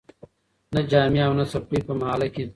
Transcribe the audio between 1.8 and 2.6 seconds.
په محله کي